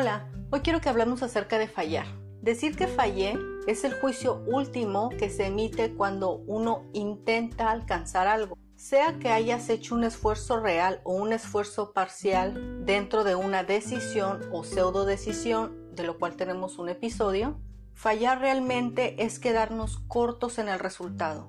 Hola, 0.00 0.28
hoy 0.52 0.60
quiero 0.60 0.80
que 0.80 0.88
hablemos 0.88 1.24
acerca 1.24 1.58
de 1.58 1.66
fallar. 1.66 2.06
Decir 2.40 2.76
que 2.76 2.86
fallé 2.86 3.36
es 3.66 3.82
el 3.82 3.94
juicio 3.94 4.44
último 4.46 5.08
que 5.08 5.28
se 5.28 5.46
emite 5.46 5.92
cuando 5.92 6.36
uno 6.46 6.84
intenta 6.92 7.72
alcanzar 7.72 8.28
algo. 8.28 8.56
Sea 8.76 9.18
que 9.18 9.30
hayas 9.30 9.68
hecho 9.68 9.96
un 9.96 10.04
esfuerzo 10.04 10.60
real 10.60 11.00
o 11.02 11.14
un 11.14 11.32
esfuerzo 11.32 11.92
parcial 11.92 12.84
dentro 12.86 13.24
de 13.24 13.34
una 13.34 13.64
decisión 13.64 14.48
o 14.52 14.62
pseudo 14.62 15.04
decisión, 15.04 15.76
de 15.96 16.04
lo 16.04 16.16
cual 16.16 16.36
tenemos 16.36 16.78
un 16.78 16.90
episodio, 16.90 17.58
fallar 17.92 18.38
realmente 18.38 19.20
es 19.24 19.40
quedarnos 19.40 19.98
cortos 20.06 20.60
en 20.60 20.68
el 20.68 20.78
resultado, 20.78 21.48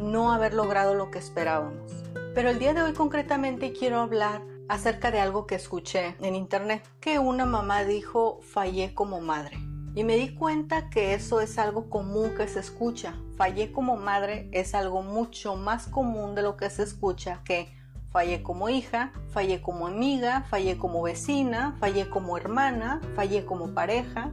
no 0.00 0.32
haber 0.32 0.54
logrado 0.54 0.94
lo 0.94 1.10
que 1.10 1.18
esperábamos. 1.18 1.92
Pero 2.34 2.48
el 2.48 2.58
día 2.58 2.72
de 2.72 2.80
hoy 2.80 2.94
concretamente 2.94 3.74
quiero 3.74 4.00
hablar 4.00 4.40
acerca 4.70 5.10
de 5.10 5.18
algo 5.18 5.48
que 5.48 5.56
escuché 5.56 6.14
en 6.20 6.36
internet, 6.36 6.88
que 7.00 7.18
una 7.18 7.44
mamá 7.44 7.82
dijo 7.82 8.38
fallé 8.40 8.94
como 8.94 9.20
madre. 9.20 9.58
Y 9.96 10.04
me 10.04 10.14
di 10.14 10.32
cuenta 10.32 10.90
que 10.90 11.12
eso 11.12 11.40
es 11.40 11.58
algo 11.58 11.90
común 11.90 12.36
que 12.36 12.46
se 12.46 12.60
escucha. 12.60 13.16
Fallé 13.36 13.72
como 13.72 13.96
madre 13.96 14.48
es 14.52 14.76
algo 14.76 15.02
mucho 15.02 15.56
más 15.56 15.88
común 15.88 16.36
de 16.36 16.42
lo 16.42 16.56
que 16.56 16.70
se 16.70 16.84
escucha 16.84 17.40
que 17.44 17.74
fallé 18.12 18.44
como 18.44 18.68
hija, 18.68 19.12
fallé 19.30 19.60
como 19.60 19.88
amiga, 19.88 20.44
fallé 20.48 20.78
como 20.78 21.02
vecina, 21.02 21.76
fallé 21.80 22.08
como 22.08 22.36
hermana, 22.36 23.00
fallé 23.16 23.44
como 23.44 23.74
pareja. 23.74 24.30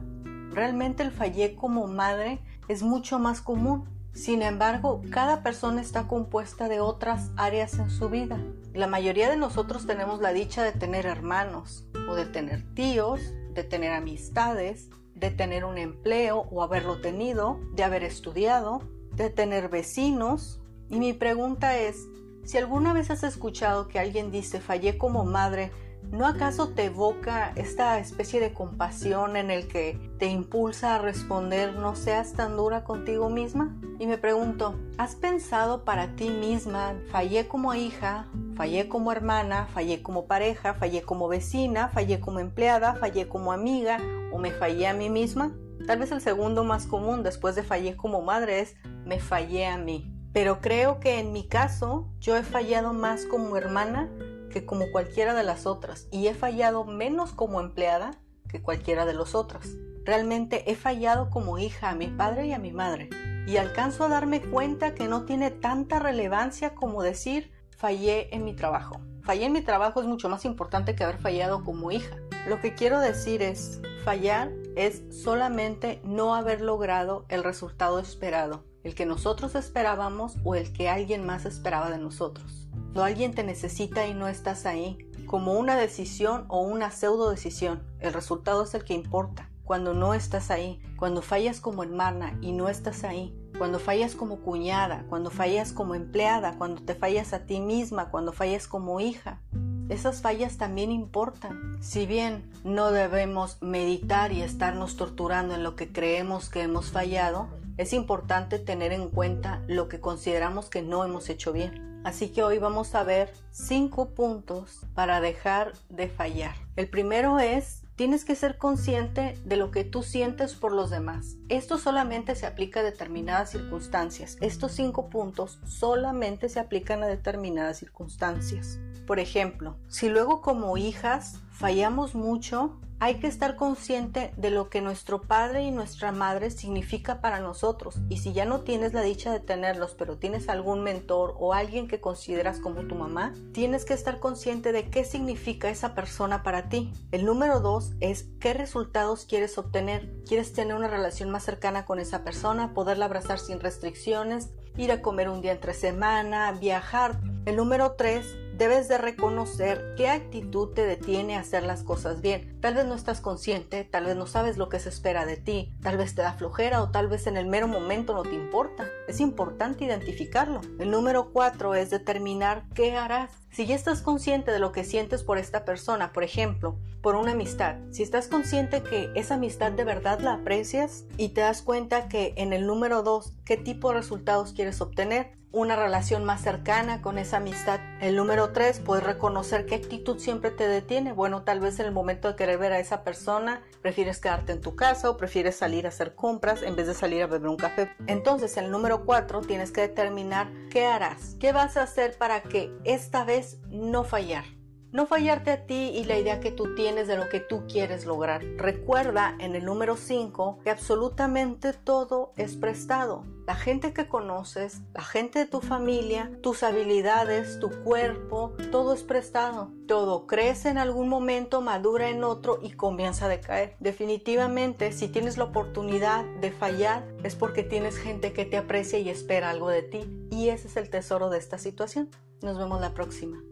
Realmente 0.52 1.02
el 1.02 1.10
fallé 1.10 1.56
como 1.56 1.88
madre 1.88 2.38
es 2.68 2.84
mucho 2.84 3.18
más 3.18 3.40
común. 3.40 3.88
Sin 4.12 4.42
embargo, 4.42 5.02
cada 5.10 5.42
persona 5.42 5.80
está 5.80 6.08
compuesta 6.08 6.68
de 6.68 6.80
otras 6.80 7.30
áreas 7.36 7.78
en 7.78 7.90
su 7.90 8.08
vida. 8.08 8.38
La 8.74 8.86
mayoría 8.86 9.30
de 9.30 9.36
nosotros 9.36 9.86
tenemos 9.86 10.20
la 10.20 10.32
dicha 10.32 10.62
de 10.62 10.72
tener 10.72 11.06
hermanos 11.06 11.86
o 12.08 12.14
de 12.14 12.26
tener 12.26 12.64
tíos, 12.74 13.20
de 13.54 13.64
tener 13.64 13.92
amistades, 13.92 14.90
de 15.14 15.30
tener 15.30 15.64
un 15.64 15.78
empleo 15.78 16.46
o 16.50 16.62
haberlo 16.62 17.00
tenido, 17.00 17.60
de 17.74 17.84
haber 17.84 18.04
estudiado, 18.04 18.82
de 19.14 19.30
tener 19.30 19.68
vecinos. 19.68 20.60
Y 20.88 20.98
mi 20.98 21.12
pregunta 21.12 21.76
es, 21.78 22.06
si 22.44 22.56
alguna 22.56 22.92
vez 22.92 23.10
has 23.10 23.24
escuchado 23.24 23.88
que 23.88 23.98
alguien 23.98 24.30
dice 24.30 24.60
fallé 24.60 24.96
como 24.96 25.24
madre, 25.24 25.70
¿No 26.10 26.26
acaso 26.26 26.70
te 26.70 26.86
evoca 26.86 27.52
esta 27.54 27.98
especie 27.98 28.40
de 28.40 28.54
compasión 28.54 29.36
en 29.36 29.50
el 29.50 29.68
que 29.68 30.00
te 30.18 30.26
impulsa 30.26 30.94
a 30.94 30.98
responder 30.98 31.74
no 31.74 31.94
seas 31.94 32.32
tan 32.32 32.56
dura 32.56 32.82
contigo 32.82 33.28
misma? 33.28 33.76
Y 33.98 34.06
me 34.06 34.16
pregunto, 34.16 34.74
¿has 34.96 35.16
pensado 35.16 35.84
para 35.84 36.16
ti 36.16 36.30
misma, 36.30 36.94
fallé 37.10 37.46
como 37.46 37.74
hija, 37.74 38.26
fallé 38.56 38.88
como 38.88 39.12
hermana, 39.12 39.68
fallé 39.72 40.02
como 40.02 40.26
pareja, 40.26 40.74
fallé 40.74 41.02
como 41.02 41.28
vecina, 41.28 41.88
fallé 41.88 42.20
como 42.20 42.40
empleada, 42.40 42.94
fallé 42.94 43.28
como 43.28 43.52
amiga 43.52 44.00
o 44.32 44.38
me 44.38 44.50
fallé 44.50 44.86
a 44.86 44.94
mí 44.94 45.10
misma? 45.10 45.52
Tal 45.86 45.98
vez 45.98 46.10
el 46.10 46.22
segundo 46.22 46.64
más 46.64 46.86
común 46.86 47.22
después 47.22 47.54
de 47.54 47.62
fallé 47.62 47.96
como 47.96 48.22
madre 48.22 48.60
es 48.60 48.76
me 49.04 49.20
fallé 49.20 49.66
a 49.66 49.76
mí. 49.76 50.14
Pero 50.32 50.60
creo 50.60 51.00
que 51.00 51.18
en 51.18 51.32
mi 51.32 51.48
caso 51.48 52.08
yo 52.18 52.36
he 52.36 52.42
fallado 52.42 52.92
más 52.92 53.24
como 53.24 53.56
hermana 53.56 54.10
que 54.48 54.64
como 54.64 54.90
cualquiera 54.90 55.34
de 55.34 55.42
las 55.42 55.66
otras 55.66 56.08
y 56.10 56.26
he 56.26 56.34
fallado 56.34 56.84
menos 56.84 57.32
como 57.32 57.60
empleada 57.60 58.12
que 58.48 58.62
cualquiera 58.62 59.06
de 59.06 59.14
los 59.14 59.34
otras. 59.34 59.76
Realmente 60.04 60.70
he 60.70 60.74
fallado 60.74 61.30
como 61.30 61.58
hija 61.58 61.90
a 61.90 61.94
mi 61.94 62.06
padre 62.06 62.46
y 62.46 62.52
a 62.52 62.58
mi 62.58 62.72
madre 62.72 63.10
y 63.46 63.56
alcanzo 63.56 64.04
a 64.04 64.08
darme 64.08 64.40
cuenta 64.40 64.94
que 64.94 65.08
no 65.08 65.24
tiene 65.24 65.50
tanta 65.50 65.98
relevancia 65.98 66.74
como 66.74 67.02
decir 67.02 67.50
fallé 67.70 68.34
en 68.34 68.44
mi 68.44 68.54
trabajo. 68.54 69.00
Fallé 69.22 69.46
en 69.46 69.52
mi 69.52 69.62
trabajo 69.62 70.00
es 70.00 70.06
mucho 70.06 70.28
más 70.28 70.44
importante 70.44 70.94
que 70.94 71.04
haber 71.04 71.18
fallado 71.18 71.62
como 71.62 71.90
hija. 71.90 72.16
Lo 72.48 72.60
que 72.60 72.74
quiero 72.74 72.98
decir 72.98 73.42
es, 73.42 73.80
fallar 74.04 74.50
es 74.74 75.02
solamente 75.10 76.00
no 76.02 76.34
haber 76.34 76.62
logrado 76.62 77.26
el 77.28 77.44
resultado 77.44 77.98
esperado, 77.98 78.64
el 78.88 78.94
que 78.94 79.04
nosotros 79.04 79.54
esperábamos 79.54 80.36
o 80.44 80.54
el 80.54 80.72
que 80.72 80.88
alguien 80.88 81.26
más 81.26 81.44
esperaba 81.44 81.90
de 81.90 81.98
nosotros. 81.98 82.68
Cuando 82.72 83.04
alguien 83.04 83.34
te 83.34 83.44
necesita 83.44 84.06
y 84.06 84.14
no 84.14 84.28
estás 84.28 84.64
ahí, 84.64 84.98
como 85.26 85.52
una 85.52 85.76
decisión 85.76 86.46
o 86.48 86.62
una 86.62 86.90
pseudo 86.90 87.30
decisión, 87.30 87.82
el 88.00 88.14
resultado 88.14 88.64
es 88.64 88.72
el 88.74 88.84
que 88.84 88.94
importa. 88.94 89.50
Cuando 89.64 89.92
no 89.92 90.14
estás 90.14 90.50
ahí, 90.50 90.80
cuando 90.96 91.20
fallas 91.20 91.60
como 91.60 91.82
hermana 91.82 92.38
y 92.40 92.52
no 92.52 92.70
estás 92.70 93.04
ahí, 93.04 93.38
cuando 93.58 93.78
fallas 93.78 94.14
como 94.14 94.40
cuñada, 94.40 95.04
cuando 95.10 95.30
fallas 95.30 95.72
como 95.74 95.94
empleada, 95.94 96.56
cuando 96.56 96.82
te 96.82 96.94
fallas 96.94 97.34
a 97.34 97.44
ti 97.44 97.60
misma, 97.60 98.10
cuando 98.10 98.32
fallas 98.32 98.66
como 98.66 99.00
hija, 99.00 99.42
esas 99.90 100.22
fallas 100.22 100.56
también 100.56 100.90
importan. 100.90 101.76
Si 101.80 102.06
bien 102.06 102.50
no 102.64 102.90
debemos 102.90 103.58
meditar 103.60 104.32
y 104.32 104.40
estarnos 104.40 104.96
torturando 104.96 105.54
en 105.54 105.62
lo 105.62 105.76
que 105.76 105.92
creemos 105.92 106.48
que 106.48 106.62
hemos 106.62 106.90
fallado, 106.90 107.48
es 107.78 107.94
importante 107.94 108.58
tener 108.58 108.92
en 108.92 109.08
cuenta 109.08 109.62
lo 109.66 109.88
que 109.88 110.00
consideramos 110.00 110.68
que 110.68 110.82
no 110.82 111.04
hemos 111.04 111.30
hecho 111.30 111.52
bien. 111.52 112.02
Así 112.04 112.28
que 112.28 112.42
hoy 112.42 112.58
vamos 112.58 112.94
a 112.94 113.02
ver 113.02 113.32
cinco 113.50 114.10
puntos 114.10 114.86
para 114.94 115.20
dejar 115.20 115.72
de 115.88 116.08
fallar. 116.08 116.54
El 116.76 116.88
primero 116.88 117.38
es 117.38 117.82
Tienes 117.98 118.24
que 118.24 118.36
ser 118.36 118.58
consciente 118.58 119.36
de 119.44 119.56
lo 119.56 119.72
que 119.72 119.82
tú 119.82 120.04
sientes 120.04 120.54
por 120.54 120.70
los 120.70 120.88
demás. 120.88 121.34
Esto 121.48 121.78
solamente 121.78 122.36
se 122.36 122.46
aplica 122.46 122.78
a 122.78 122.84
determinadas 122.84 123.50
circunstancias. 123.50 124.36
Estos 124.40 124.70
cinco 124.70 125.10
puntos 125.10 125.58
solamente 125.66 126.48
se 126.48 126.60
aplican 126.60 127.02
a 127.02 127.08
determinadas 127.08 127.78
circunstancias. 127.78 128.78
Por 129.04 129.18
ejemplo, 129.18 129.78
si 129.88 130.08
luego 130.08 130.42
como 130.42 130.76
hijas 130.76 131.40
fallamos 131.50 132.14
mucho, 132.14 132.78
hay 133.00 133.16
que 133.16 133.28
estar 133.28 133.56
consciente 133.56 134.32
de 134.36 134.50
lo 134.50 134.70
que 134.70 134.80
nuestro 134.80 135.22
padre 135.22 135.62
y 135.62 135.70
nuestra 135.70 136.10
madre 136.10 136.50
significa 136.50 137.20
para 137.20 137.40
nosotros. 137.40 137.96
Y 138.08 138.18
si 138.18 138.32
ya 138.32 138.44
no 138.44 138.60
tienes 138.60 138.92
la 138.92 139.02
dicha 139.02 139.32
de 139.32 139.40
tenerlos, 139.40 139.94
pero 139.94 140.18
tienes 140.18 140.48
algún 140.48 140.82
mentor 140.82 141.34
o 141.38 141.54
alguien 141.54 141.86
que 141.86 142.00
consideras 142.00 142.58
como 142.58 142.86
tu 142.86 142.94
mamá, 142.96 143.34
tienes 143.52 143.84
que 143.84 143.94
estar 143.94 144.18
consciente 144.18 144.72
de 144.72 144.90
qué 144.90 145.04
significa 145.04 145.70
esa 145.70 145.94
persona 145.94 146.42
para 146.42 146.68
ti. 146.68 146.92
El 147.12 147.24
número 147.24 147.60
dos 147.60 147.92
es 148.00 148.26
qué 148.40 148.52
resultados 148.52 149.26
quieres 149.26 149.56
obtener. 149.58 150.12
¿Quieres 150.26 150.52
tener 150.52 150.74
una 150.74 150.88
relación 150.88 151.30
más 151.30 151.44
cercana 151.44 151.84
con 151.84 152.00
esa 152.00 152.24
persona, 152.24 152.74
poderla 152.74 153.04
abrazar 153.04 153.38
sin 153.38 153.60
restricciones, 153.60 154.50
ir 154.76 154.90
a 154.90 155.02
comer 155.02 155.28
un 155.28 155.40
día 155.40 155.52
entre 155.52 155.74
semana, 155.74 156.52
viajar? 156.52 157.20
El 157.46 157.56
número 157.56 157.92
tres 157.92 158.26
debes 158.58 158.88
de 158.88 158.98
reconocer 158.98 159.94
qué 159.96 160.08
actitud 160.08 160.74
te 160.74 160.84
detiene 160.84 161.36
a 161.36 161.40
hacer 161.40 161.62
las 161.62 161.84
cosas 161.84 162.20
bien. 162.20 162.58
Tal 162.60 162.74
vez 162.74 162.86
no 162.86 162.94
estás 162.94 163.20
consciente, 163.20 163.84
tal 163.84 164.06
vez 164.06 164.16
no 164.16 164.26
sabes 164.26 164.58
lo 164.58 164.68
que 164.68 164.80
se 164.80 164.88
espera 164.88 165.24
de 165.26 165.36
ti, 165.36 165.72
tal 165.80 165.96
vez 165.96 166.16
te 166.16 166.22
da 166.22 166.32
flojera 166.32 166.82
o 166.82 166.90
tal 166.90 167.06
vez 167.06 167.28
en 167.28 167.36
el 167.36 167.46
mero 167.46 167.68
momento 167.68 168.14
no 168.14 168.24
te 168.24 168.34
importa. 168.34 168.88
Es 169.06 169.20
importante 169.20 169.84
identificarlo. 169.84 170.60
El 170.80 170.90
número 170.90 171.30
cuatro 171.32 171.76
es 171.76 171.90
determinar 171.90 172.64
qué 172.74 172.96
harás. 172.96 173.30
Si 173.52 173.64
ya 173.64 173.76
estás 173.76 174.02
consciente 174.02 174.50
de 174.50 174.58
lo 174.58 174.72
que 174.72 174.82
sientes 174.82 175.22
por 175.22 175.38
esta 175.38 175.64
persona, 175.64 176.12
por 176.12 176.24
ejemplo, 176.24 176.76
por 177.00 177.14
una 177.14 177.32
amistad, 177.32 177.76
si 177.92 178.02
estás 178.02 178.26
consciente 178.26 178.82
que 178.82 179.10
esa 179.14 179.34
amistad 179.34 179.70
de 179.70 179.84
verdad 179.84 180.18
la 180.18 180.34
aprecias 180.34 181.04
y 181.16 181.28
te 181.28 181.42
das 181.42 181.62
cuenta 181.62 182.08
que 182.08 182.34
en 182.36 182.52
el 182.52 182.66
número 182.66 183.04
dos, 183.04 183.34
qué 183.44 183.56
tipo 183.56 183.90
de 183.90 183.98
resultados 183.98 184.52
quieres 184.52 184.80
obtener, 184.80 185.38
una 185.50 185.76
relación 185.76 186.24
más 186.24 186.42
cercana 186.42 187.00
con 187.00 187.18
esa 187.18 187.38
amistad. 187.38 187.80
El 188.00 188.14
número 188.14 188.52
tres, 188.52 188.78
puedes 188.78 189.02
reconocer 189.02 189.66
qué 189.66 189.74
actitud 189.74 190.18
siempre 190.18 190.52
te 190.52 190.68
detiene. 190.68 191.12
Bueno, 191.12 191.42
tal 191.42 191.58
vez 191.58 191.80
en 191.80 191.86
el 191.86 191.92
momento 191.92 192.28
de 192.28 192.36
querer 192.36 192.56
ver 192.56 192.72
a 192.72 192.78
esa 192.78 193.02
persona, 193.02 193.60
prefieres 193.82 194.20
quedarte 194.20 194.52
en 194.52 194.60
tu 194.60 194.76
casa 194.76 195.10
o 195.10 195.16
prefieres 195.16 195.56
salir 195.56 195.84
a 195.84 195.88
hacer 195.88 196.14
compras 196.14 196.62
en 196.62 196.76
vez 196.76 196.86
de 196.86 196.94
salir 196.94 197.24
a 197.24 197.26
beber 197.26 197.48
un 197.48 197.56
café. 197.56 197.90
Entonces, 198.06 198.56
el 198.56 198.70
número 198.70 199.04
cuatro, 199.04 199.40
tienes 199.40 199.72
que 199.72 199.80
determinar 199.80 200.48
qué 200.70 200.86
harás, 200.86 201.34
qué 201.40 201.50
vas 201.50 201.76
a 201.76 201.82
hacer 201.82 202.16
para 202.16 202.42
que 202.42 202.72
esta 202.84 203.24
vez 203.24 203.58
no 203.68 204.04
fallar. 204.04 204.44
No 204.90 205.04
fallarte 205.06 205.50
a 205.50 205.66
ti 205.66 205.92
y 205.94 206.04
la 206.04 206.18
idea 206.18 206.40
que 206.40 206.50
tú 206.50 206.74
tienes 206.74 207.08
de 207.08 207.18
lo 207.18 207.28
que 207.28 207.40
tú 207.40 207.64
quieres 207.68 208.06
lograr. 208.06 208.42
Recuerda 208.56 209.36
en 209.38 209.54
el 209.54 209.66
número 209.66 209.96
5 209.96 210.60
que 210.64 210.70
absolutamente 210.70 211.74
todo 211.74 212.32
es 212.36 212.56
prestado. 212.56 213.24
La 213.46 213.54
gente 213.54 213.92
que 213.92 214.08
conoces, 214.08 214.80
la 214.94 215.02
gente 215.02 215.40
de 215.40 215.46
tu 215.46 215.60
familia, 215.60 216.30
tus 216.42 216.62
habilidades, 216.62 217.60
tu 217.60 217.68
cuerpo, 217.82 218.54
todo 218.70 218.94
es 218.94 219.02
prestado. 219.02 219.70
Todo 219.86 220.26
crece 220.26 220.70
en 220.70 220.78
algún 220.78 221.10
momento, 221.10 221.60
madura 221.60 222.08
en 222.08 222.24
otro 222.24 222.58
y 222.62 222.70
comienza 222.70 223.26
a 223.26 223.28
decaer. 223.28 223.76
Definitivamente, 223.80 224.92
si 224.92 225.08
tienes 225.08 225.36
la 225.36 225.44
oportunidad 225.44 226.24
de 226.40 226.50
fallar, 226.50 227.06
es 227.24 227.36
porque 227.36 227.62
tienes 227.62 227.98
gente 227.98 228.32
que 228.32 228.46
te 228.46 228.56
aprecia 228.56 228.98
y 228.98 229.10
espera 229.10 229.50
algo 229.50 229.68
de 229.68 229.82
ti. 229.82 230.28
Y 230.30 230.48
ese 230.48 230.68
es 230.68 230.78
el 230.78 230.88
tesoro 230.88 231.28
de 231.28 231.38
esta 231.38 231.58
situación. 231.58 232.08
Nos 232.40 232.56
vemos 232.58 232.80
la 232.80 232.94
próxima. 232.94 233.42